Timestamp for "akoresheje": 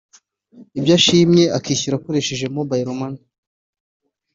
1.97-2.45